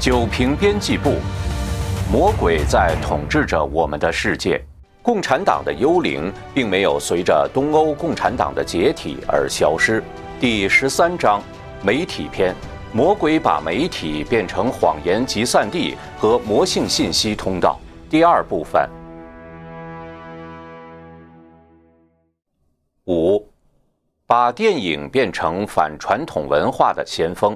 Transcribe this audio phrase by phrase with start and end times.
[0.00, 1.16] 九平编辑部，
[2.10, 4.58] 魔鬼在统治着我们的世界。
[5.02, 10.02] 共产党的幽灵并没有随着东欧共产党的解体而消失。
[10.40, 11.42] 第十三章，
[11.82, 12.54] 媒体篇：
[12.94, 17.78] 魔鬼把媒体变成谎言集散地和魔性信息通道。
[18.08, 18.88] 第二部分。
[23.04, 23.46] 五，
[24.26, 27.54] 把电影变成反传统文化的先锋。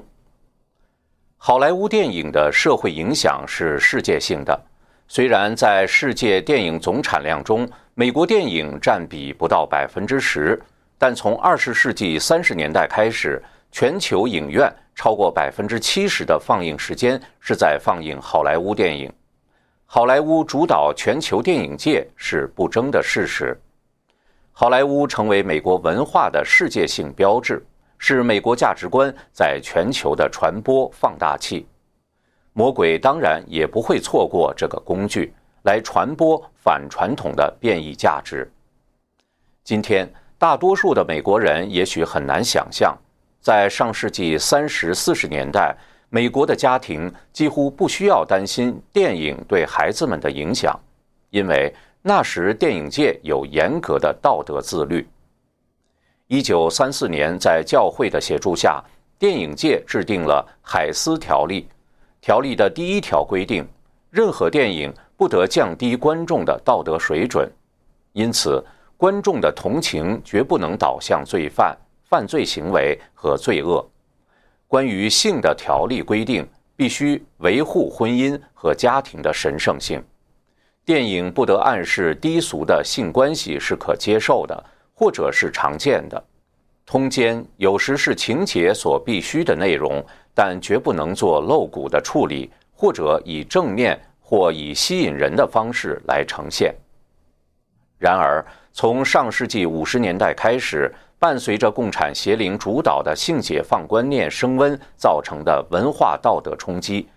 [1.36, 4.58] 好莱坞电影的社会影响是世界性的。
[5.06, 10.60] 虽然在世界电影总产量中，美国电影占比不到百分之十，
[10.96, 19.12] 但从二十世纪三十年代开始，全球影院超过百分之七十的放映时间是在放映好莱坞电影。
[19.84, 23.54] 好莱坞主导全球电影界是不争的事实。
[24.50, 27.62] 好莱坞成为美国文化的世界性标志，
[27.98, 31.66] 是美国价值观在全球的传播放大器。
[32.52, 38.50] 魔鬼当然也不会错过这个工具来传播反传统的变异价值。
[39.64, 42.96] 今天，大多数的美国人也许很难想象，
[43.40, 45.74] 在上世纪三十四十年代，
[46.10, 50.78] 美国的家庭几乎不需要担心电影对孩子们的影响，
[51.30, 55.08] 因为那时电影界有严格的道德自律。
[56.28, 58.82] 一九三四年，在教会的协助下，
[59.18, 61.68] 电影界制定了海斯条例。
[62.22, 63.66] 条例的第一条规定，
[64.10, 67.46] 任何电影不得降低观众的道德水准，
[68.14, 68.64] 因此
[68.96, 71.76] 观众的同情绝不能导向罪犯、
[72.08, 73.86] 犯罪行为和罪恶。
[74.66, 80.02] 关于性的条例规定，必须维护婚姻和家庭的神圣性。
[80.86, 84.64] 电影不得暗示低俗的性关系是可接受的，
[84.94, 86.24] 或者是常见的。
[86.86, 90.04] 通奸有时是情节所必须的内容。
[90.36, 96.74] 但绝不能做露骨的处理，或者以正面或以吸引人的方式来呈现。
[97.98, 107.08] 然而，从上世纪五十年代开始，伴随着共产邪灵主导的性解放观念升温造成的文化道德冲击，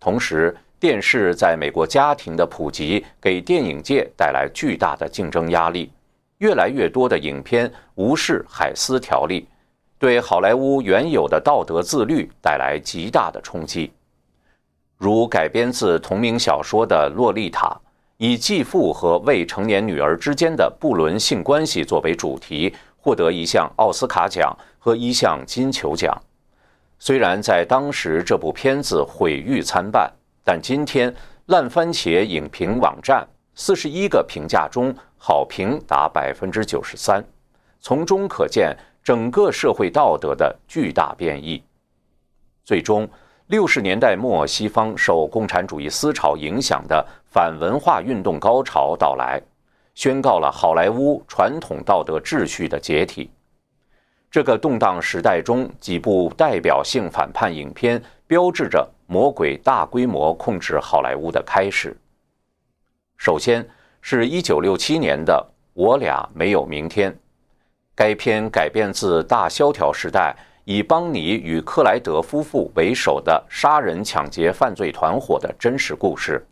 [0.00, 5.92] 同时，电视在美国家庭的普及给电影界带来巨大的竞争压力，
[6.40, 9.46] 越来越多的影片无视海斯条例。
[9.98, 13.92] 对好莱坞原有的道德自律带来极大的冲击，
[14.96, 17.66] 如改编自同名小说的《洛丽塔》，
[18.16, 26.18] 以继父和未成年女儿之间的不伦性关系作为主题，获得一项奥斯卡奖和一项金球奖。
[26.98, 30.10] 虽然在当时这部片子毁誉参半，
[30.42, 31.14] 但今天
[31.46, 37.22] 烂番茄影评网站四十一个评价中，好评达百分之九十三，
[37.78, 38.74] 从中可见。
[39.02, 41.60] 整个社会道德的巨大变异，
[42.62, 43.08] 最终，
[43.46, 49.40] 六十年代末，西方受共产主义思潮影响的反文化运动高潮到来，
[49.94, 53.30] 宣告了好莱坞传统道德秩序的解体。
[54.30, 61.96] 这个动荡时代中，几部代表性反叛影片标志着魔鬼大规模控制好莱坞的开始。
[63.16, 63.66] 首先
[64.00, 67.12] 是一九六七年的《我俩没有明天》。
[67.94, 70.34] 该片改编自大萧条时代
[70.64, 76.44] 以邦尼与克莱德夫妇为首的杀人抢劫犯罪团伙的真实故事。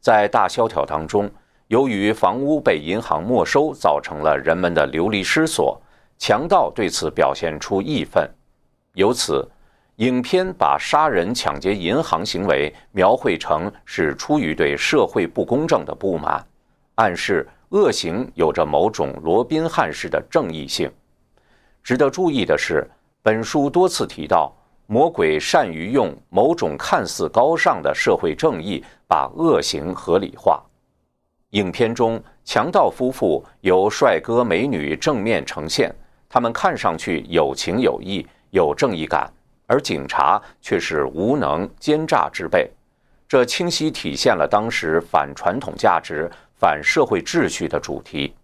[0.00, 1.30] 在大萧条当中，
[1.68, 5.80] 由于房屋被银行没收，造成了人们的流离失所，
[6.18, 8.28] 强盗对此表现出义愤。
[8.92, 9.48] 由此，
[9.96, 16.44] 影片把杀人抢劫银行行为描绘成是出于对社会不公正的不满，
[16.96, 17.48] 暗示。
[17.70, 20.88] 恶行有着某种罗宾汉式的正义性。
[21.82, 22.88] 值得注意的是，
[23.20, 24.52] 本书多次提到，
[24.86, 30.62] 魔鬼善于用某种看似高尚的社会正义把恶行合理化。
[31.50, 35.92] 影片中，强盗夫妇由帅哥美女正面呈现，
[36.28, 39.28] 他们看上去有情有义、有正义感，
[39.66, 42.70] 而警察却是无能奸诈之辈。
[43.26, 46.30] 这清晰体现了当时反传统价值。
[46.64, 48.34] 反社会秩序的主题，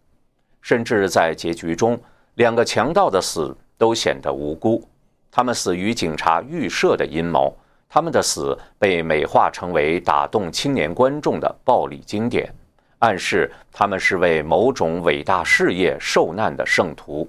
[0.60, 1.98] 甚至在结局中，
[2.34, 4.86] 两个强盗的死都显得无辜。
[5.30, 7.56] 他们死于警察预设的阴谋，
[7.88, 12.54] 他们的死被美化成为打动青年观众的暴力经典，
[12.98, 17.26] 暗示他们是为某种伟大事业受难的圣徒。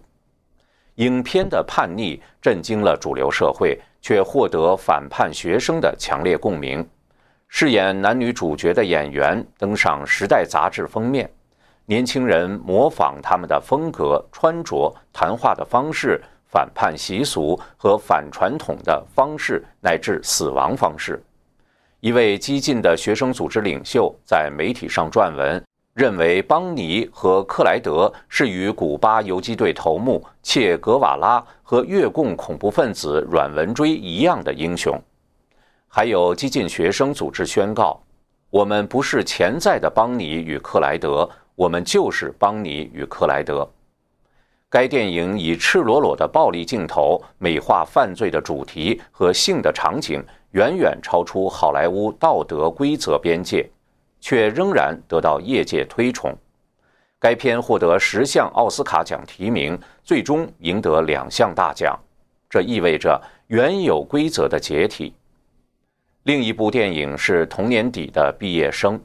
[0.96, 6.86] 影片的叛逆震惊了主流社会，却获得反叛学生的强烈共鸣。
[7.54, 11.30] 饰演男女主角的演员登上《时代》杂志封面，
[11.86, 21.22] 年轻人模仿他们的风格、穿着、谈话的方式、反叛习俗和反传统的方式乃至死亡方式。
[22.00, 25.62] 一位激进的学生组织领袖在媒体上撰文，
[25.94, 34.98] 认为邦尼和克莱德是与古巴游击队头目切格瓦拉和越共恐怖分子阮文追一样的英雄。
[35.94, 38.02] 还有激进学生组织宣告
[38.50, 43.70] ：“我们不是潜在的邦尼与克莱德，我们就是邦尼与克莱德。”
[44.72, 53.70] 该电影以赤裸裸的暴力镜头美化犯罪的主题和性的场景，远远超出好莱坞道德规则边界，
[54.22, 56.34] 却仍然得到业界推崇。
[57.20, 62.00] 该片获得十项奥斯卡奖提名，最终赢得两项大奖，
[62.50, 65.14] 这意味着原有规则的解体。
[66.24, 68.96] 另一部电影是同年底的《毕业生》，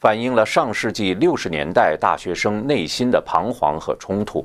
[0.00, 4.44] 反映了上世纪六十年代大学生内心的彷徨和冲突。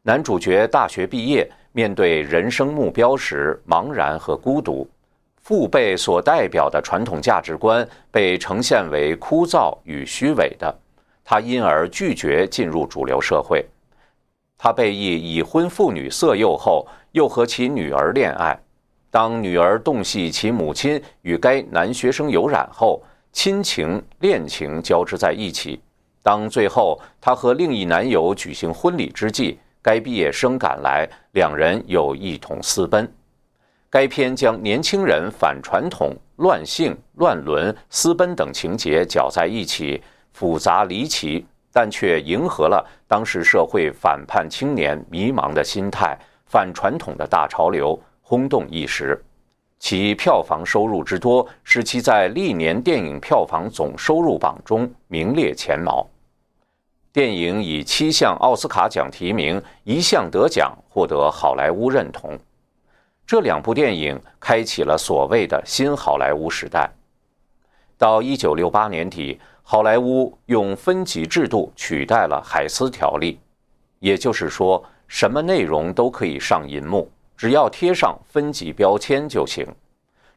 [0.00, 4.88] 男主角大学毕业，面对人生目标时茫然和孤独，
[5.42, 10.74] 父辈所代表的传统价值观被呈现为枯燥与虚伪的，
[11.22, 13.62] 他因而拒绝进入主流社会。
[14.56, 18.58] 他被一已婚妇女色诱后，又和其女儿恋爱。
[19.10, 25.80] 当女儿洞悉其母亲与该男学生有染后，亲情恋情交织在一起。
[26.22, 33.10] 当最后她和另一男友举行婚礼之际，该毕业生赶来，两人又一同私奔。
[33.88, 47.98] 该片将年轻人反传统、乱性、乱伦、私奔等情节搅在一起，复杂离奇，但却迎合了当时社会反叛青年迷茫的心态、反传统的大潮流，
[48.28, 49.16] 轰动一时。
[49.78, 56.04] 其票房收入之多，使其在历年电影票房总收入榜中名列前茅。
[57.12, 62.36] 电影以七项奥斯卡奖提名，一项得奖，获得好莱坞认同。
[63.24, 66.90] 这两部电影开启了所谓的新好莱坞时代。
[67.96, 73.38] 到一九六八年底，好莱坞用分级制度取代了海斯条例，
[74.00, 79.66] 也就是说，什么内容都可以上银幕，只要贴上分级标签就行。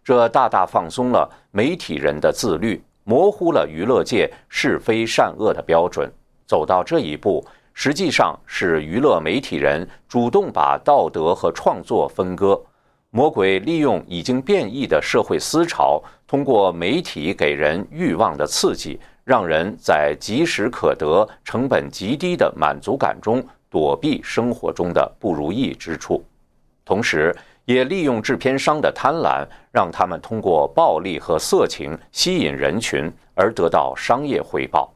[0.03, 6.11] 这大大放松了媒体人的自律，模糊了娱乐界是非善恶的标准。
[6.45, 12.59] 走到这一步，实际上是娱乐媒体人主动把道德和创作分割。
[13.11, 26.23] 魔鬼利用已经变异的社会思潮，通过媒体给人欲望的刺激，让人在即时可得、成本极低的满足感中躲避生活中的不如意之处，
[26.89, 27.31] 同时
[27.65, 34.91] 也利用制片商的贪婪，让他们通过暴力和色情吸引人群，而得到商业回报。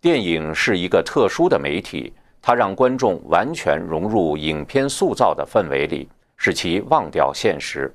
[0.00, 7.92] 电影是一个特殊的媒体，它让观众完全融入影片塑造的氛围里，使其忘掉现实，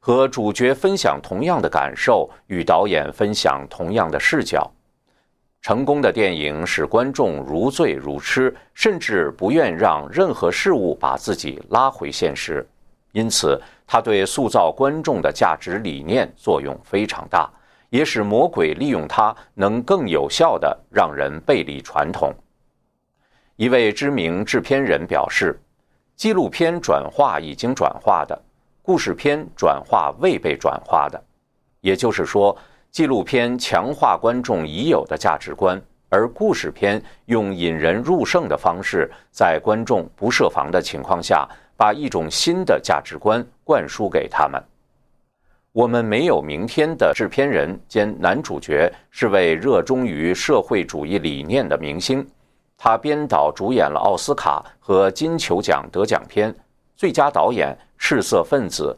[0.00, 4.68] 和主角分享同样的感受，与导演分享同样的视角。
[5.60, 12.66] 成功的电影使观众如醉如痴，甚至不愿让任何事物把自己拉回现实。
[13.12, 17.50] 因此，它对塑造观众的价值理念作用非常大。
[17.90, 22.30] 也使魔鬼利用它，能更有效地让人背离传统。
[23.56, 25.58] 一位知名制片人表示
[26.14, 28.38] ：“纪录片转化已经转化的，
[28.82, 31.18] 故事片转化未被转化的。”
[31.80, 32.54] 也就是说，
[32.90, 44.60] 纪录片强化观众已有的价值观，而故事片用引人入胜的方式，在观众不设防的情况下，把一种新的价值观灌输给他们。
[45.72, 52.26] 我们没有明天的制片人兼男主角是位热衷于社会主义理念的明星，
[52.76, 56.52] 他编导主演了奥斯卡和金球奖得奖片
[56.96, 58.96] 《最佳导演》《赤色分子》，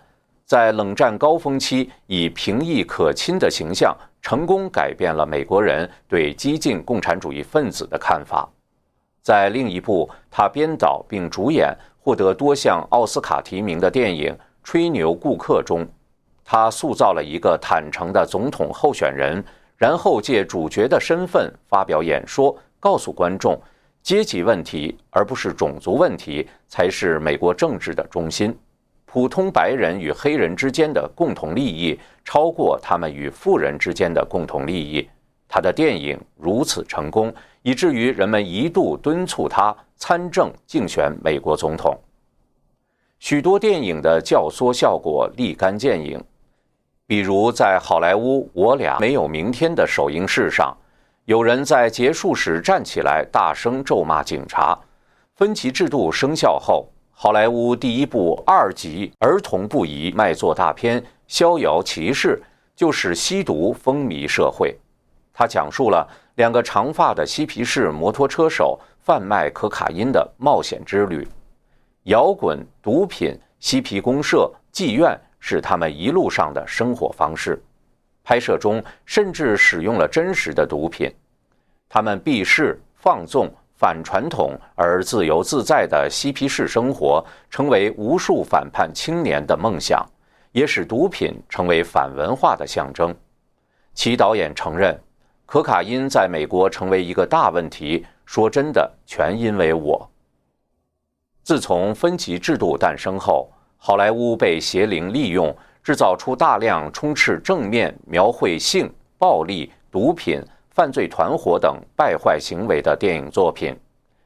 [0.51, 8.51] 在冷战高峰期以平易可亲的形象，成功改变了美国人对激进共产主义分子的看法。
[9.23, 15.87] 在另一部他编导并主演、获得多项奥斯卡提名的电影《吹牛顾客》中。
[16.45, 19.45] 他塑造了一个坦诚的总统候选人，
[19.77, 23.57] 然后借主角的身份发表演说，告诉观众，
[24.03, 28.53] 阶级问题而不是种族问题才是美国政治的中心。
[29.13, 35.11] 普通白人与黑人之间的共同利益超过他们与富人之间的共同利益。
[35.49, 41.99] 他的电影如此成功，以至于人们一度敦促他参政竞选美国总统。
[43.19, 46.23] 许多电影的教唆效果立竿见影。
[47.05, 50.73] 比如，在好莱坞《我俩没有明天》的首映式上，
[51.25, 54.79] 有人在结束时站起来，大声咒骂警察。
[55.35, 56.89] 分歧制度生效后，
[57.23, 62.43] 好莱坞第一部二级儿童不宜卖座大片《逍遥骑士》
[62.75, 64.75] 就是吸毒风靡社会。
[65.31, 71.29] 他讲述了两个长发的嬉皮士摩托车手贩卖可卡因的冒险之旅。
[72.05, 77.63] 摇滚、毒品、嬉皮公社、妓院是他们一路上的生活方式。
[78.25, 81.15] 拍摄中甚至使用了真实的毒品。
[81.87, 90.07] 他们避世、放纵、反传统而自由自在的嬉皮士生活，成为无数反叛青年的梦想，
[90.53, 93.17] 也使毒品成为反文化的象征。
[93.95, 94.95] 其导演承认，
[95.47, 98.05] 可卡因在美国成为一个大问题。
[98.27, 100.11] 说真的，全因为我。
[101.43, 110.39] 自从分级制度诞生后，好莱坞被邪灵利用，制造出大量充斥正面描绘性、暴力、毒品。
[110.71, 113.77] 犯罪团伙等败坏行为的电影作品，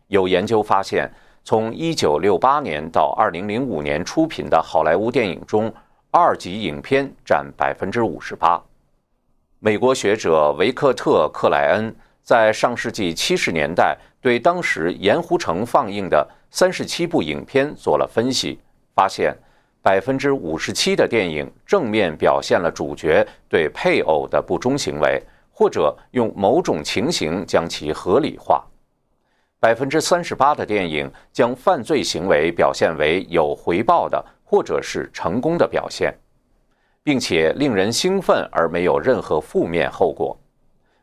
[0.09, 1.11] 有研究发现，
[1.43, 5.73] 从1968年到2005年出品的好莱坞电影中，
[6.11, 8.61] 二级影片占58%。
[9.59, 18.61] 美国学者维克特·克莱恩在上世纪70年代对当时盐湖城放映的37部影片做了分析，
[18.95, 19.35] 发现
[19.83, 25.23] 57%的电影正面表现了主角对配偶的不忠行为。
[25.57, 28.67] 或者用某种情形将其合理化，
[29.61, 36.13] 百分之三十八的电影将犯罪行为表现为有回报的，或者是成功的表现，
[37.05, 40.37] 并且令人兴奋而没有任何负面后果。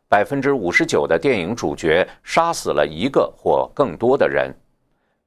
[0.09, 4.53] 百分之五十九的电影主角杀死了一个或更多的人，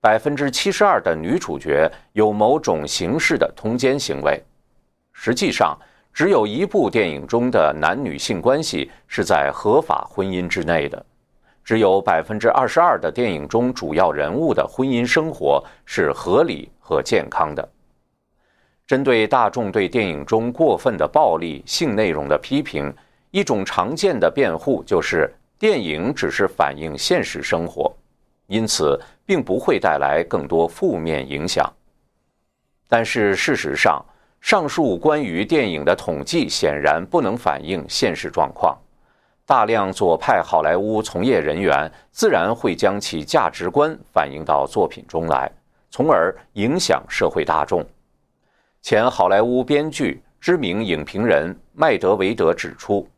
[0.02, 4.38] 百分之七十二的女主角有某种形式的通奸行为。
[5.14, 5.74] 实际上。
[6.14, 11.04] 只有一部电影中的男女性关系是在合法婚姻之内的，
[11.64, 17.68] 只有百分之二十二的电影中主要人物的婚姻生活是合理和健康的。
[18.86, 22.94] 针对大众对电影中过分的暴力性内容的批评，
[23.32, 25.28] 一种常见的辩护就是
[25.58, 27.92] 电影只是反映现实生活，
[28.46, 31.68] 因此并不会带来更多负面影响。
[32.86, 34.04] 但是事实上，
[34.44, 38.76] 上述关于电影的统计显然不能反映现实状况。
[39.46, 45.50] 大量左派好莱坞从业人员自然会将其价值观反映到作品中来，
[45.88, 47.82] 从而影响社会大众。
[48.82, 53.08] 前好莱坞编剧、知名影评人麦德维德指出，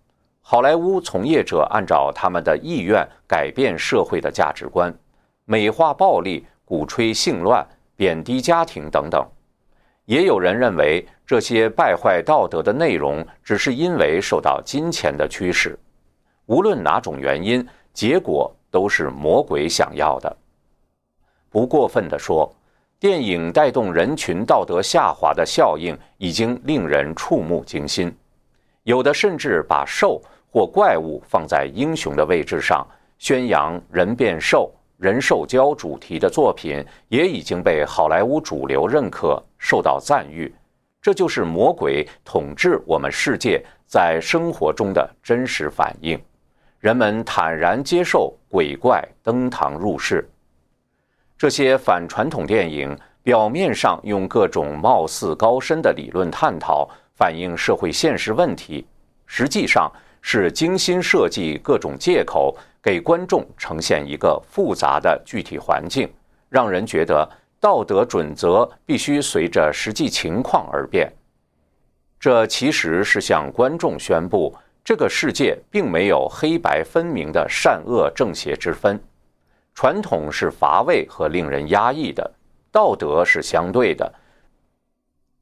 [0.40, 4.96] 好莱坞从业者按照他们的意愿改变社会的价值观，
[5.44, 7.66] 美化暴力、鼓吹性乱、
[7.96, 9.26] 贬低家庭等等。
[10.04, 15.76] 也有人认为，这些败坏道德的内容只是因为受到金钱的驱使。
[16.46, 20.36] 无论哪种原因，结果都是魔鬼想要的。
[21.50, 22.54] 不过分地说，
[23.00, 28.14] 电影带动人群道德下滑的效应已经令人触目惊心。
[28.84, 32.86] 有的甚至把兽或怪物放在英雄的位置上，
[33.18, 34.72] 宣扬人变兽。
[34.98, 40.54] 人兽交主题的作品也已经被好莱坞主流认可，受到赞誉。
[41.06, 46.20] 这就是魔鬼统治我们世界在生活中的真实反应。
[46.80, 50.28] 人们坦然接受鬼怪登堂入室。
[51.38, 58.84] 这些反传统电影表面上用各种貌似高深的理论探讨，反映社会现实问题，
[59.26, 59.88] 实际上
[60.20, 62.52] 是精心设计各种借口。
[62.82, 66.12] 给观众呈现一个复杂的具体环境，
[66.48, 67.28] 让人觉得
[67.60, 71.12] 道德准则必须随着实际情况而变。
[72.18, 79.00] 这其实是向观众宣布，这个世界并没有黑白分明的善恶正邪之分，
[79.74, 82.30] 传统是乏味和令人压抑的，
[82.70, 84.12] 道德是相对的。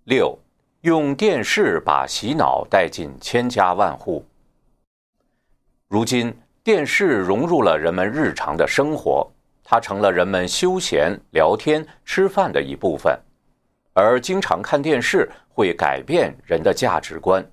[0.04, 0.38] 六，
[0.83, 4.25] 用电视把洗脑带进千家万户。
[5.88, 6.35] 如今。
[6.64, 9.30] 电视融入了人们日常的生活，
[9.64, 13.18] 它成了人们休闲、聊天、吃饭的一部分。
[13.94, 17.44] 而经常看电视会改变人的价值观，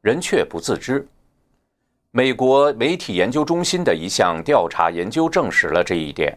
[0.00, 1.06] 人却不自知。
[2.10, 6.36] 美国媒体研究中心的一项调查研究证实了这一点。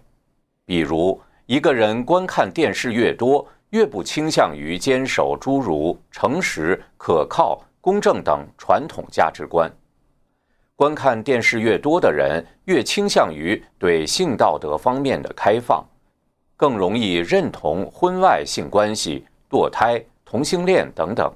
[0.66, 9.72] 比如，一个人观看电视越多，越不倾向于坚守诸如诚实、可靠、公正等传统价值观。
[10.78, 15.84] 观看电视越多的人，越倾向于对性道德方面的开放，
[16.56, 21.34] 更容易认同婚外性关系、堕胎、同性恋等等。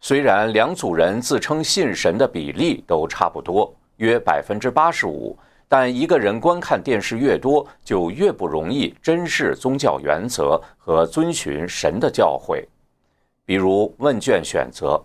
[0.00, 5.36] 虽然两组人自称信神的比例都差不多，约百分之八十五，
[5.68, 12.64] 但一个人观看电视越多，就越不容易珍视宗教原则和遵循神的教诲。
[13.44, 14.98] 比如问卷选择。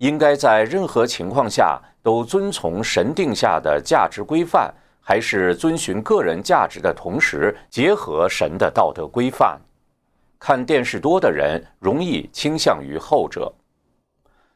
[0.00, 9.60] 应该在任何情况下都遵从神定下的价值规范，还是遵循个人价值的同时结合神的道德规范？
[10.38, 13.52] 看电视多的人容易倾向于后者。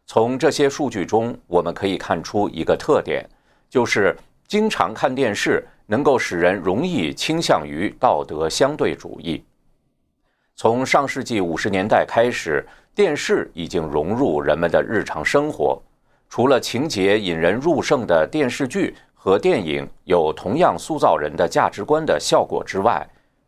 [0.07, 3.29] 从这些数据中，我们可以看出一个特点，
[3.69, 4.17] 就是
[4.49, 9.45] 经常看电视能够使人容易倾向于道德相对主义。
[10.57, 15.81] 从上世纪五十年代开始，电视已经融入人们的日常生活。
[16.29, 23.07] 除了情节引人入胜的电视剧和电影有同样塑造人的价值观的效果之外，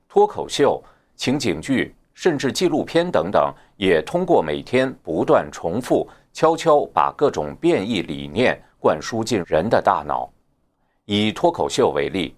[0.08, 0.82] 脱口秀、
[1.14, 6.08] 情景剧甚至纪录片等等，也通过每天不断重复。
[6.32, 10.30] 悄悄把各种变异理念灌输进人的大脑。
[11.06, 12.36] 以脱口秀为例，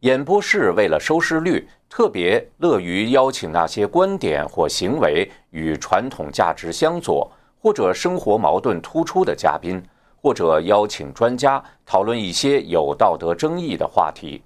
[0.00, 7.30] 演播室为了收视率，特别乐于邀请那些观点或行为与传统价值相左，
[7.62, 9.82] 或者生活矛盾突出的嘉宾，
[10.20, 14.42] 或者邀请专家讨论一些有道德争议的话题。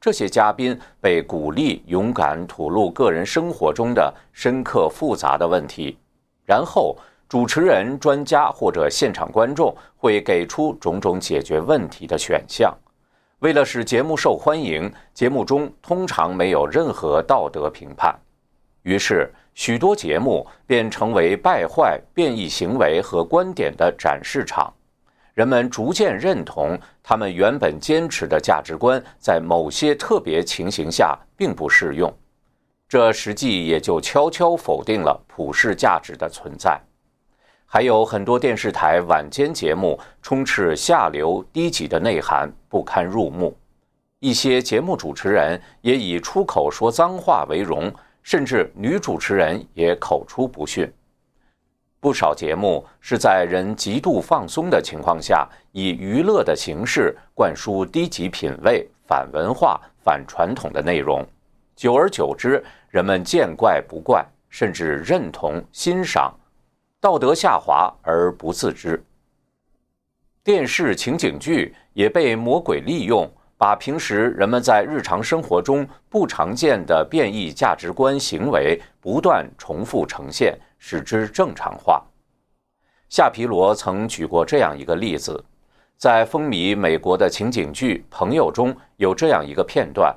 [0.00, 5.96] 这些嘉宾被鼓励勇敢吐露个人生活中的深刻复杂的问题，
[6.44, 6.96] 然后。
[7.30, 12.74] 主持人、专家或者现场观众会给出种种解决问题的选项。
[13.40, 18.18] 为了使节目受欢迎，节目中通常没有任何道德评判，
[18.80, 24.72] 于是许多节目便成为败坏、变异行为和观点的展示场。
[25.34, 32.08] 人们逐渐认同他们原本坚持的价值观在某些特别情形下并不适用，
[32.88, 36.80] 这实际也就悄悄否定了普世价值的存在。
[37.66, 43.56] 还有很多电视台晚间节目充斥下流低级的内涵，不堪入目。
[44.20, 50.90] 一些节目主持人也以出口说脏话为荣，甚至女主持人也口出不逊。
[52.00, 61.26] 不少节目是在人极度放松的情况下，以娱乐的形式灌输低级品味、反文化、反传统的内容。
[61.74, 66.32] 久而久之，人们见怪不怪，甚至认同、欣赏。
[67.00, 69.02] 道德下滑而不自知。
[70.44, 82.00] 电视情景剧也被魔鬼利用，把平时人们在日常生活中不常见的变异价值观行为不断重复呈现，使之正常化。
[83.08, 85.44] 夏皮罗曾举过这样一个例子：
[85.96, 90.14] 在风靡美国的情景剧《朋友》中有这样一个片段，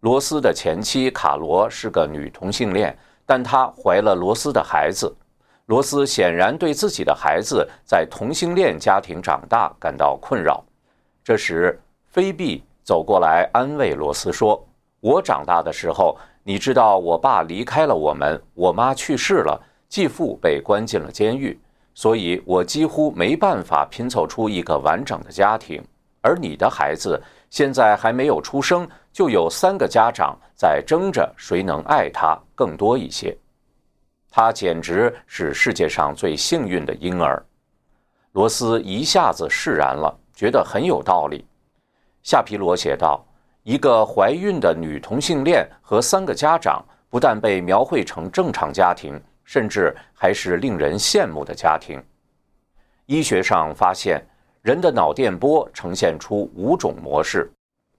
[0.00, 5.12] 罗斯的前妻卡罗是个女同性恋，但她怀了罗斯的孩子。
[5.64, 10.64] 罗斯显然对自己的孩子在同性恋家庭长大感到困扰。
[11.24, 11.76] 这时，
[12.16, 14.66] 菲比走过来安慰罗斯说
[15.00, 21.60] ：“我长大的时候，你知道，我爸离开了我们，我妈去世了，继父被关进了监狱，
[21.92, 25.84] 所以我几乎没办法拼凑出一个完整的家庭。
[26.22, 33.36] 而你的孩子现在还没有出生，就有三个家长在争着谁能爱他更多一些。”
[34.32, 37.44] 他简直是世界上最幸运的婴儿。
[38.32, 41.44] 罗斯一下子释然了，觉得很有道理。
[42.26, 43.24] 夏皮罗写道
[43.62, 52.02] ：“一个怀孕的女同性恋和三个家长，不但被描绘成正常家庭，甚至还是令人羡慕的家庭。”
[53.06, 54.20] 医学上发现，
[54.62, 57.48] 人的脑电波呈现出五种模式，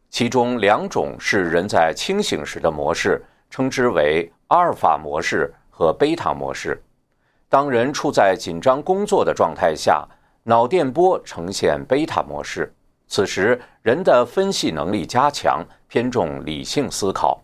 [0.09, 5.49] 其中两种是人在清醒时的模式，称之为阿尔法模式。
[5.69, 6.83] 和贝塔模式，
[7.47, 10.03] 当人处在紧张工作的状态下，
[10.41, 12.73] 脑电波呈现贝塔模式。
[13.07, 17.41] 此时，人的分析能力加强，偏重理性思考。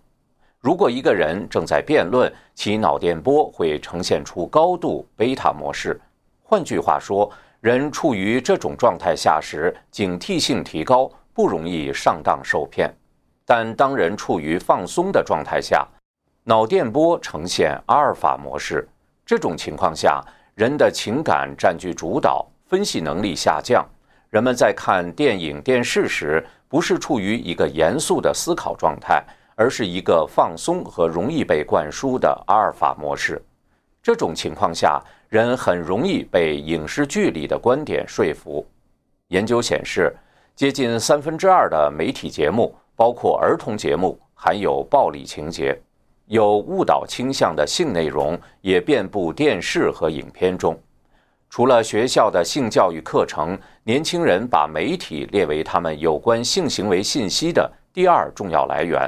[0.59, 5.99] 如果一个人正在辩论，其脑电波会呈现出高度贝塔模式。
[6.43, 12.93] 换句话说，人处于这种状态下时，警惕性提高，不容易上当受骗。
[13.45, 15.87] 但当人处于放松的状态下，
[16.43, 18.87] 脑电波呈现阿尔法模式，
[19.25, 20.21] 这种情况下，
[20.55, 23.85] 人的情感占据主导，分析能力下降。
[24.33, 29.23] 人们在看电影、电视时，不是处于一个严肃的思考状态，
[29.55, 33.39] 而是一个放松和容易被灌输的阿尔法模式。
[34.01, 38.65] 这种情况下，人很容易被影视剧里的观点说服。
[39.27, 40.11] 研究显示，
[40.55, 45.79] 接近三分之二的媒体节目，包括儿童节目，含有暴力情节。
[46.25, 50.75] 有误导倾向的性内容也遍布电视和影片中。
[51.55, 59.07] 除了学校的性教育课程，年轻人把媒体列为他们有关性行为信息的第二重要来源。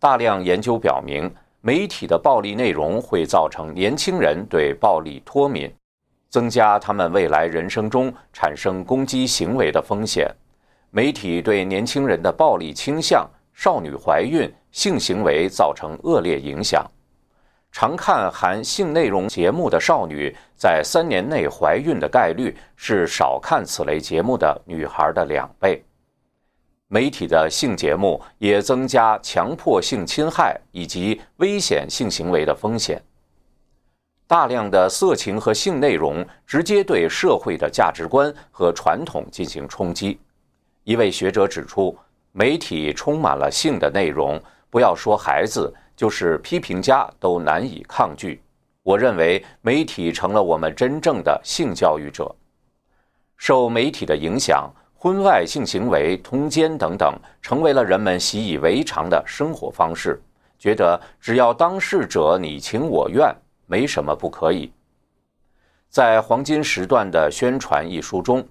[0.00, 5.70] 大量研究表明，媒体的暴力内容会造成年轻人对暴力脱敏。
[6.30, 10.34] 增加他们未来人生中产生攻击行为的风险。
[10.90, 16.82] 媒体对年轻人的暴力倾向、少女怀孕、性行为造成恶劣影响。
[17.72, 25.82] 常看含性内容节目的少女，在三年内怀孕的概率是少看此类节目的女孩的两倍。
[26.88, 33.02] 媒体的性节目也增加强迫性侵害以及危险性行为的风险。
[34.26, 40.20] 大量的色情和性内容直接对社会的价值观和传统进行冲击。
[40.84, 41.96] 一位学者指出，
[42.32, 48.42] 媒体充满了性的内容，不要说孩子，就是批评家都难以抗拒。
[48.82, 52.34] 我认为，媒体成了我们真正的性教育者。
[53.36, 54.70] 受媒体的影响。
[54.94, 60.22] 婚外性行为、通奸等等，成为了人们习以为常的生活方式。
[60.60, 63.34] 觉得只要当事者你情我愿，
[63.66, 64.70] 没什么不可以。
[65.88, 68.46] 在《黄金时段的宣传》一书中，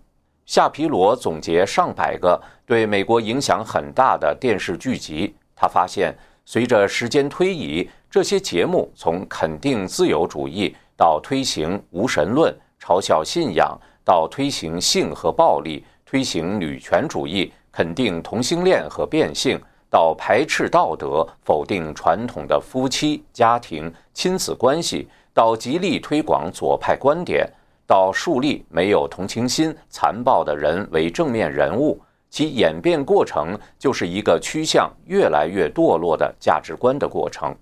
[0.46, 5.34] 夏皮罗总结上百个对美国影响很大的电视剧集。
[5.56, 6.14] 他发现，
[6.52, 15.82] 随着时间推移，这些节目从肯定自由主义到推行无神论、嘲笑信仰，到推行性和暴力。
[16.06, 19.58] 推行女权主义，肯定同性恋和变性，
[19.90, 27.50] 到排斥道德、否定传统的夫妻、家庭、亲子关系，到极力推广左派观点，
[27.88, 31.98] 到树立没有同情心、残暴的人为正面人物，
[32.32, 37.54] 其演变过程就是一个趋向越来越堕落的价值观的过程。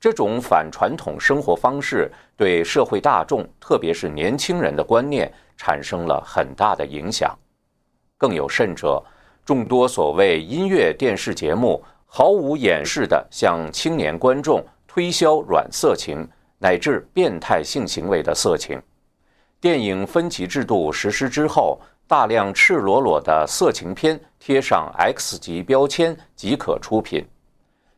[0.00, 7.38] 这种反传统生活方式对社会大众，特别是年轻人的观念产生了很大的影响。
[8.16, 9.02] 更有甚者，
[9.44, 16.26] 众多所谓音乐电视节目毫无掩饰地向青年观众推销软色情
[16.58, 18.80] 乃至变态性行为的色情。
[19.60, 21.78] 电影分级制度实施之后，
[22.10, 27.24] 大量赤裸裸的色情片贴上 X 级标签即可出品。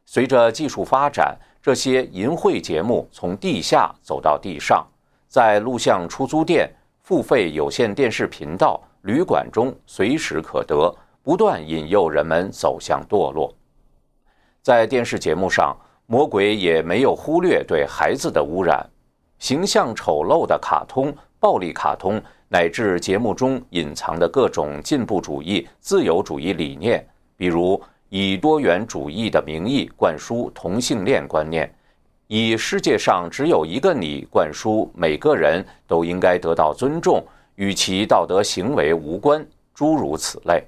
[0.05, 4.87] 随着技术发展，这些淫秽节目从地下走到地上，
[5.29, 6.71] 在录像出租店、
[7.01, 8.79] 付费有线电视频道。
[9.01, 13.51] 旅馆中随时可得，不断引诱人们走向堕落。
[14.61, 18.87] 在电视节目上，魔鬼也没有忽略对孩子的污染，
[19.39, 22.23] 形象丑陋的卡通、暴力卡通，
[22.53, 27.03] 乃至节目中隐藏的各种进步主义、自由主义理念，
[27.35, 31.75] 比如以多元主义的名义灌输同性恋观念，
[32.27, 37.25] 以世界上只有一个你灌输每个人都应该得到尊重。
[37.55, 40.63] 与其道德行为无关，诸如此类。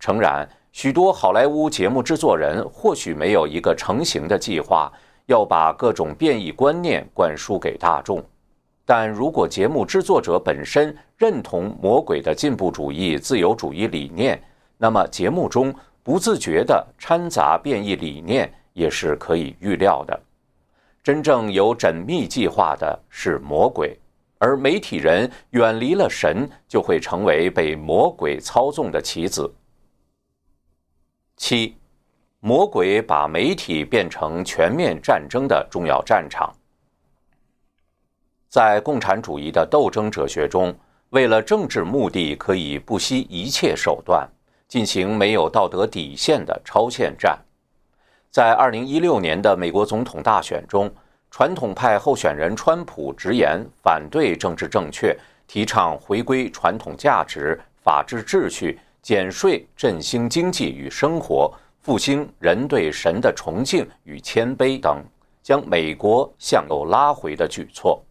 [0.00, 4.92] 诚然，许多好莱坞节目制作人或许没有一个成型的计划，
[5.26, 8.20] 要把各种变异观念灌输给大众。
[8.84, 14.42] 但如果节目制作者本身认同魔鬼的进步主义、自由主义理念，
[14.76, 20.20] 那么节目中不自觉的掺杂变异理念也是可以预料的。
[21.02, 23.96] 真正有缜密计划的是魔鬼。
[24.38, 29.48] 而媒体人远离了神，就会成为被魔鬼操纵的棋子。
[31.36, 31.76] 七，
[32.40, 36.52] 魔鬼把媒体变成全面战争的重要战场。
[38.52, 40.74] 在共产主义的斗争哲学中，
[41.08, 44.28] 为了政治目的，可以不惜一切手段
[44.68, 47.38] 进行没有道德底线的超限战。
[48.30, 50.92] 在二零一六年的美国总统大选中。
[51.30, 65.02] 传统派候选人川普直言反对政治正确，提倡回归传统价值、法治秩序、减税、振兴经济与生活、复兴人对神的崇敬与谦卑等，
[65.42, 68.04] 将美国向右拉回的举措，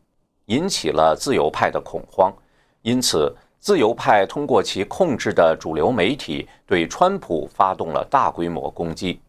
[0.45, 2.33] 引起了自由派的恐慌。
[2.81, 9.19] 因此，自由派通过其控制的主流媒体对川普发动了大规模攻击。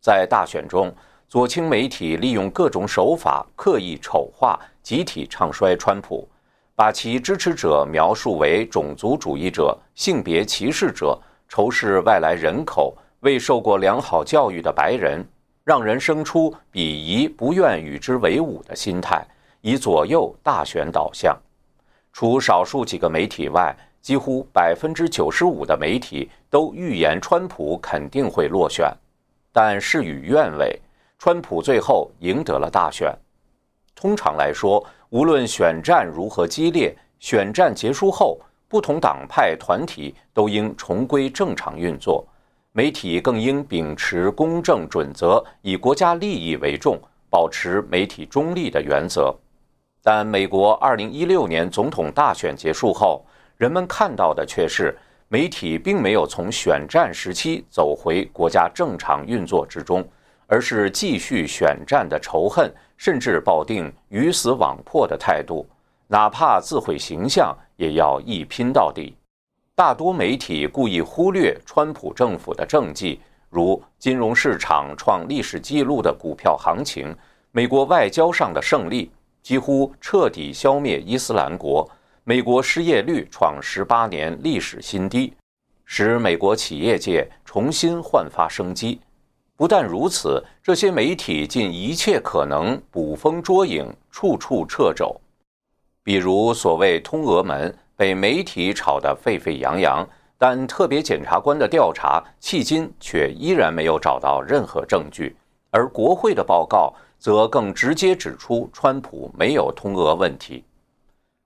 [0.00, 0.94] 在大选中。
[1.28, 6.26] 左倾媒体利用各种手法刻意丑化、集体唱衰川普，
[6.76, 15.26] 把其支持者描述为种族主义者、性别歧视者、仇视外来人口、未受过良好教育的白人，
[15.64, 19.26] 让人生出鄙夷、不愿与之为伍的心态，
[19.66, 21.36] 以左右大选导向。
[22.12, 28.88] 除少数几个媒体外，几乎百分之九十五的媒体都预言川普肯定会落选，
[29.52, 30.80] 但事与愿违。
[31.18, 33.12] 川普最后赢得了大选。
[33.92, 42.24] 通常来说，无论选战如何激烈，选战结束后，不同党派团体都应重归正常运作，
[42.70, 46.96] 媒体更应秉持公正准则，以国家利益为重，
[47.28, 49.34] 保持媒体中立的原则。
[50.06, 53.24] 但美国2016年总统大选结束后，
[53.56, 60.08] 人们看到的却是媒体并没有从选战时期走回国家正常运作之中，
[60.46, 65.66] 而是继续选战的仇恨，甚至抱定鱼死网破的态度，
[66.06, 69.12] 哪怕自毁形象也要一拼到底。
[69.74, 77.12] 大多媒体故意忽略川普政府的政绩，如金融市场创历史纪录的股票行情，
[77.50, 79.10] 美国外交上的胜利。
[79.46, 81.88] 几乎彻底消灭伊斯兰国，
[82.24, 85.32] 美国失业率创十八年历史新低，
[85.84, 89.00] 使美国企业界重新焕发生机。
[89.54, 95.14] 不但如此，这些媒体尽一切可能捕风捉影，处处掣肘。
[96.02, 100.04] 比如所谓“通俄门”被媒体炒得沸沸扬扬，
[100.36, 105.36] 但特别检察官的调查迄今却依然没有找到任何证据，
[105.70, 106.92] 而国会的报告。
[107.18, 110.64] 则更直接指出，川普没有通俄问题。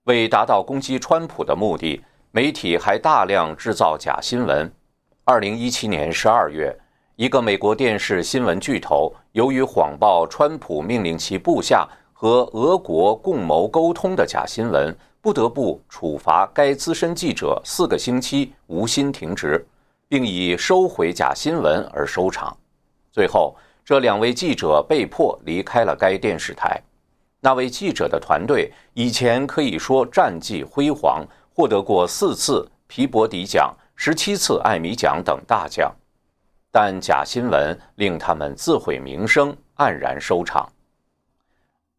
[0.05, 2.03] 为达到攻击川普的目的，
[2.33, 4.71] 媒体还大量制造假新闻。
[5.25, 6.77] 二零一七年十二月，
[7.17, 19.65] 一个美国电视新闻巨头由于谎报川普命令其部下和俄国共谋沟通的假新闻，不得不处罚该资深记者四个星期无薪停职，
[20.09, 22.57] 并以收回假新闻而收场。
[23.13, 23.55] 最后。
[23.85, 26.81] 这两位记者被迫离开了该电视台。
[27.41, 35.91] 那位记者的团队以前可以说战绩辉煌，获得过四次皮博迪奖、十七次艾米奖等大奖，
[36.71, 40.71] 但假新闻令他们自毁名声，黯然收场。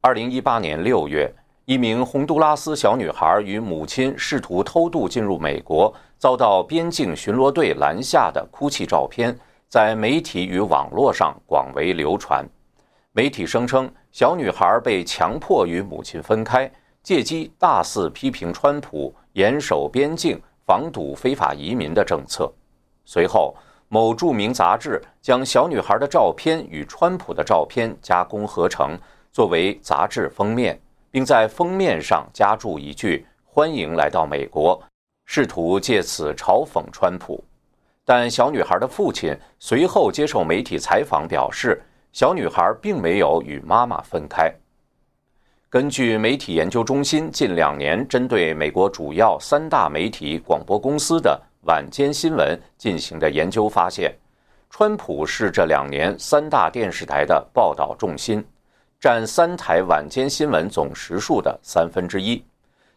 [0.01, 1.31] 二零一八年六月，
[1.65, 9.37] 一名洪都拉斯小女孩与母亲试图偷渡进入美国，遭到边境巡逻队拦下的哭泣照片。
[9.71, 12.45] 在媒体与网络上广为流传，
[13.13, 16.69] 媒体声称小女孩被强迫与母亲分开，
[17.01, 22.51] 借机大肆批评川普严守边境、防堵非法移民的政策。
[23.05, 23.55] 随后，
[23.87, 28.99] 某著名杂志将小女孩的照片与川普的照片加工合成，
[29.31, 30.77] 作为杂志封面，
[31.09, 34.83] 并在封面上加注一句“欢迎来到美国”，
[35.23, 37.41] 试图借此嘲讽川普。
[38.03, 44.51] 但小女孩的父亲随后接受媒体采访，表示小女孩并没有与妈妈分开。
[45.69, 54.13] 根据媒体研究中心近两年针对美国主要三大媒体广播公司的晚间新闻进行的研究发现，
[54.69, 58.43] 川普是这两年三大电视台的报道重心，
[58.99, 62.43] 占三台晚间新闻总时数的三分之一。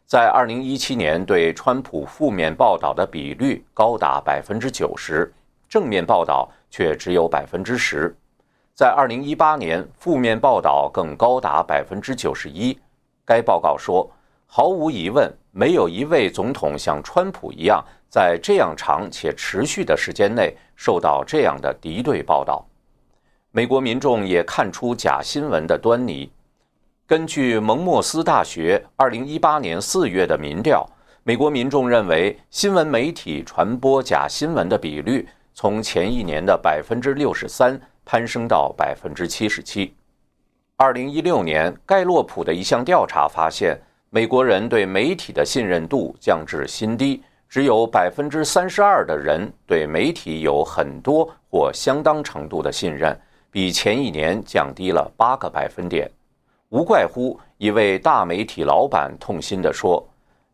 [0.06, 5.32] 在二零一七年，对川普负面报道的比率高达百分之九十，
[5.66, 8.14] 正面报道却只有百分之十。
[8.74, 12.78] 在二零一八年，负面报道更高达百分之九十一。
[13.24, 14.10] 该报告说，
[14.46, 22.62] 毫无疑问，没有一位总统像川普一样，在这样长且持续的时间内受到这样的敌对报道。
[23.52, 26.30] 美国民众也看出假新闻的端倪。
[27.06, 30.88] 根据蒙莫斯大学2018年4月的民调，
[31.22, 39.90] 美国民众认为新闻媒体传播假新闻的比率从前一年的63%攀升到77%。
[40.78, 53.14] 2016年，盖洛普的一项调查发现，美国人对媒体的信任度降至新低，只有32%的人对媒体有很多或相当程度的信任，
[53.50, 56.10] 比前一年降低了8个百分点。
[56.74, 60.04] 无怪乎一位大媒体老板痛心地说：“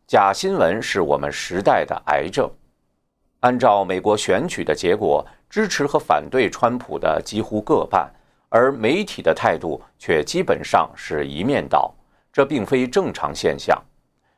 [0.05, 2.47] 假新闻是我们时代的癌症。”
[3.41, 8.07] 按照美国选举的结果，支持和反对川普的几乎各半，
[8.49, 11.91] 而媒体的态度却基本上是一面倒。
[12.31, 13.75] 这并非正常现象。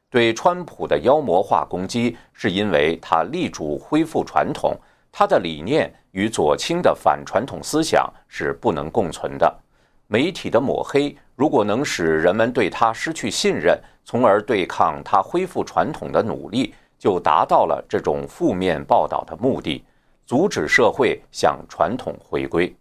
[0.10, 4.74] 对川普的妖魔化攻击，是因为他力主恢复传统，
[5.12, 9.54] 他的理念与左倾的反传统思想是不能共存的。
[10.08, 11.14] 媒体的抹黑。
[11.36, 19.84] 如果能使人们对他失去信任，从而对抗他恢复传统的努力，就达到了这种负面报道的目的，
[20.26, 22.74] 阻止社会向传统回归。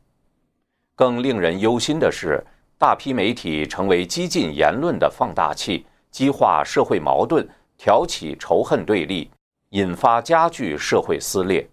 [0.94, 2.44] 更令人忧心的是，
[2.76, 9.30] 大批媒体成为激进言论的放大器，激化社会矛盾，挑起仇恨对立，
[9.70, 11.66] 引发加剧社会撕裂。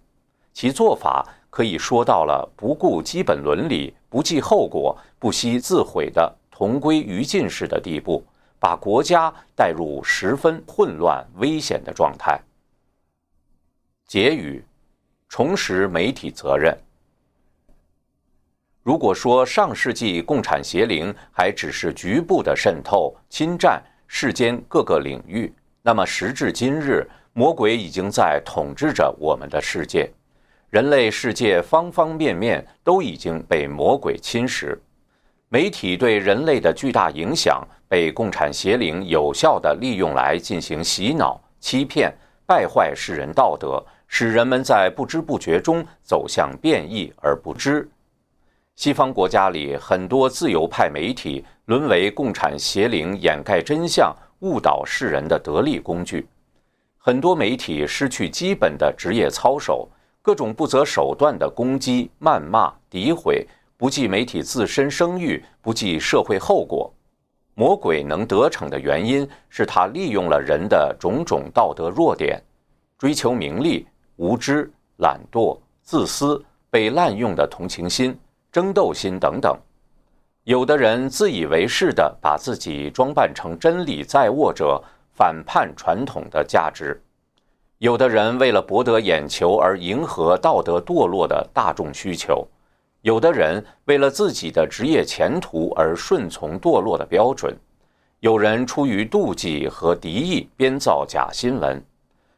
[0.54, 6.34] 其做法可以说到了不顾基本伦理、不计后果、不惜自毁的。
[6.60, 8.22] 同归于尽式的地步，
[8.60, 12.38] 把国家带入十分混乱、危险的状态。
[14.06, 14.62] 结语：
[15.30, 16.78] 重拾媒体责任。
[18.84, 30.12] 如果说上世纪共产邪灵还只是局部的渗透、侵占，世间各个领域，那么时至今日，魔鬼已经在统治着我们的世界，
[30.69, 34.78] 人类世界方方面面都已经被魔鬼侵蚀。
[35.52, 47.90] 媒体对人类的巨大影响被共产邪灵有效地利用来进行洗脑、欺骗、败坏世人道德，使人们在不知不觉中走向变异而不知。
[48.76, 56.28] 西方国家里很多自由派媒体沦为共产邪灵掩盖真相、误导世人的得力工具。
[57.00, 59.90] 很多媒体失去基本的职业操守，
[60.22, 63.48] 各种不择手段的攻击、谩骂、诋毁，
[63.80, 66.94] 不计媒体自身声誉，不计社会后果。
[67.54, 72.44] 魔鬼能得逞的原因是他利用了人的种种道德弱点：
[72.98, 73.88] 追求名利、
[74.18, 78.13] 无知、懒惰、自私、被滥用的同情心。
[78.52, 79.58] 争斗心等等，
[80.44, 87.00] 有的人自以为是地把自己装扮成真理在握者，反叛传统的价值；
[87.78, 92.46] 有的人为了博得眼球而迎合道德堕落的大众需求；
[93.02, 97.54] 有的人为了自己的职业前途而顺从堕落的标准；
[98.20, 101.78] 有人出于妒忌和敌意编造假新闻；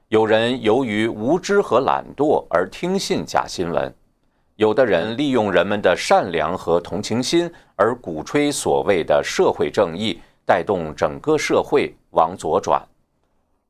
[0.09, 3.91] 有人由于无知和懒惰而听信假新闻。
[4.55, 12.79] 有的人利用人们的善良和同情心，而鼓吹所谓的社会正义，带动整个社会往左转；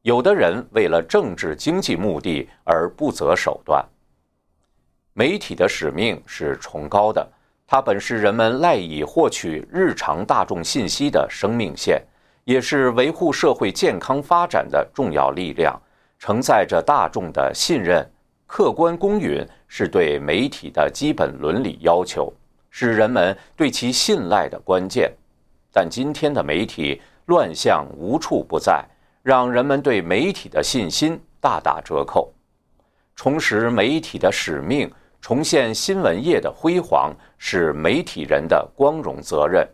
[0.01, 3.81] 有的人为了政治经济目的而不择手段。
[5.21, 7.23] 媒体的使命是崇高的，
[7.67, 12.01] 它本是人们赖以获取日常大众信息的生命线，
[12.43, 15.79] 也是维护社会健康发展的重要力量，
[16.17, 18.03] 承载着大众的信任。
[18.47, 22.33] 客观公允是对媒体的基本伦理要求，
[22.71, 25.13] 是人们对其信赖的关键。
[25.71, 28.83] 但今天的媒体乱象无处不在，
[29.21, 32.33] 让人们对媒体的信心大打折扣。
[33.15, 39.67] 重拾媒体的使命，重现新闻业的辉煌，是媒体人的光荣责任。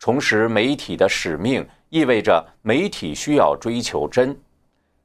[0.00, 4.36] 重拾媒体的使命，意味着媒体需要追求真。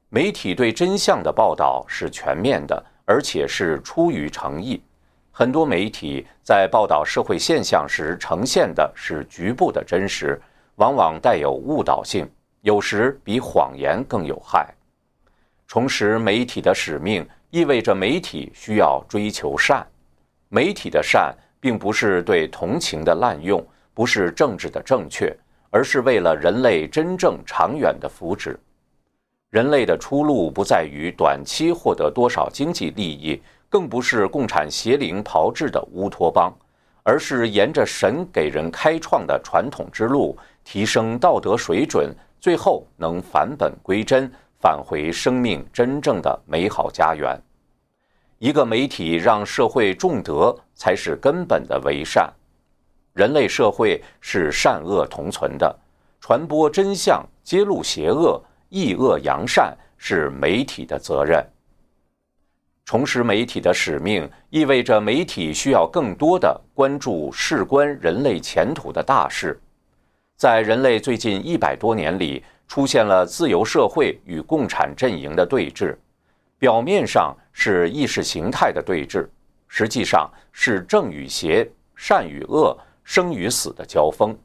[0.08, 4.82] 媒体对真相的报道是全面的，而且是出于诚意。
[5.30, 10.40] 很多媒体在报道社会现象时呈现的是局部的真实，
[10.74, 12.28] 往往带有误导性，
[12.62, 14.68] 有时比谎言更有害。
[15.68, 19.86] 重拾媒体的使命，意味着媒体需要追求善。
[20.48, 25.34] 媒体的善，并不是对同情的滥用，不是政治的正确，
[25.70, 28.56] 而是为了人类真正长远的福祉。
[29.50, 36.52] 人类的出路不在于短期获得多少经济利益，更不是共产邪灵炮制的乌托邦，
[37.02, 44.30] 而是沿着神给人开创的传统之路，提升道德水准，最后能返本归真，
[44.60, 47.40] 返回生命真正的美好家园。
[48.38, 52.32] 一个媒体让社会重德，才是根本的为善。
[53.14, 55.76] 人类社会是善恶同存的，
[56.20, 58.42] 传播真相，揭露邪恶。
[58.70, 61.42] 抑恶扬善是媒体的责任。
[62.84, 69.58] 重拾媒体的使命，意味着媒体需要更多的关注事关人类前途的大事。
[70.36, 75.96] 在人类最近一百多年里，出现了自由社会与共产阵营的对峙，
[76.58, 79.26] 表面上是意识形态的对峙，
[79.66, 84.36] 实际上是正与邪、善与恶、生与死的交锋。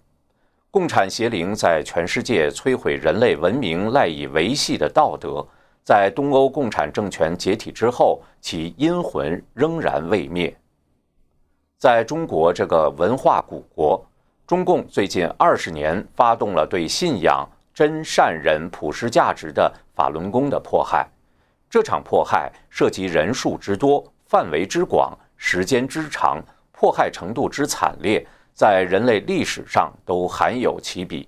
[0.72, 5.46] 共产邪灵在全世界摧毁人类文明赖以维系的道德，
[5.84, 10.56] 在东欧共产政权解体之后，其阴魂仍然未灭。
[11.78, 14.04] 在中国这个文化古国，
[14.48, 21.08] 中共最近二十年发动了对信仰真善人普世价值的法轮功的迫害，
[21.70, 26.40] 这场迫害涉及人数之多、范围之广、时间之长、
[26.72, 28.26] 迫害程度之惨烈。
[28.56, 31.28] 在人类历史上都罕有其比，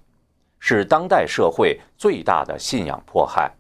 [0.60, 3.52] 是当代社会最大的信仰迫害。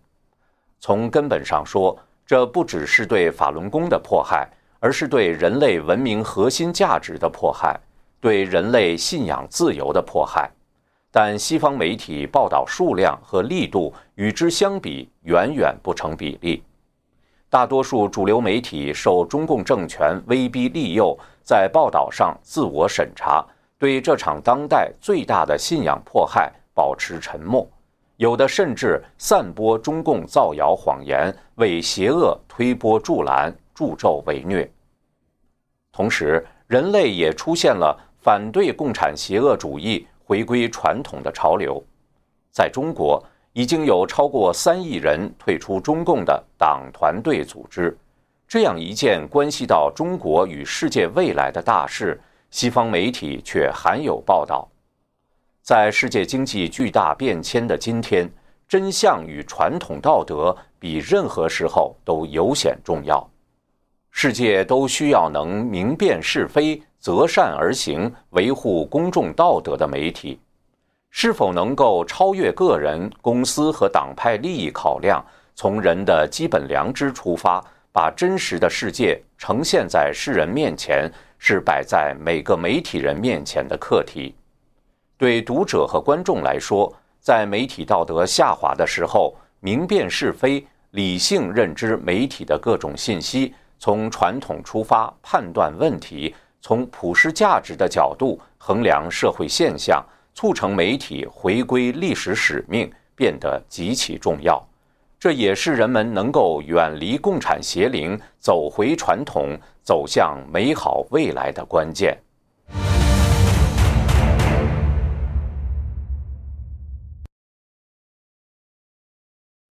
[0.80, 4.48] 从根本上说，这不只是对法轮功的迫害，
[4.80, 7.76] 而是对人类文明核心价值的迫害，
[8.22, 10.48] 对人类信仰自由的迫害。
[11.18, 16.62] 但西方媒体报道数量和力度与之相比，远远不成比例。
[17.50, 23.42] 大多数主流媒体受中共政权威逼利诱，在报道上自我审查。
[23.78, 27.66] 对这场当代最大的信仰迫害保持沉默，
[28.18, 34.70] 有的甚至散播中共造谣谎言，为邪恶推波助澜、助纣为虐。
[35.94, 41.82] 同时，人类也出现了反对共产邪恶主义、回归传统的潮流。
[42.52, 43.24] 在中国，
[43.54, 47.96] 已经有超过三亿人退出中共的党团队组织。
[48.48, 52.20] 这样一件关系到中国与世界未来的大事，
[52.50, 54.68] 西方媒体却罕有报道。
[55.62, 58.30] 在世界经济巨大变迁的今天，
[58.68, 63.28] 真相与传统道德比任何时候都尤显重要。
[64.12, 70.40] 世界都需要能明辨是非、择善而行、维护公众道德的媒体。
[71.12, 77.64] 是否能够超越个人、公司和党派利益考量，从人的基本良知出发？
[77.92, 84.34] 把真实的世界呈现在世人面前，是摆在每个媒体人面前的课题。
[85.16, 96.34] 对读者和观众来说，在媒体道德下滑的时候，明辨是非、理性认知媒体的各种信息，从传统出发判断问题，
[96.68, 100.04] 从普世价值的角度衡量社会现象，
[100.34, 104.60] 促成媒体回归历史使命，变得极其重要。
[105.20, 112.18] 这也是人们能够远离共产邪灵、走回传统、走向美好未来的关键。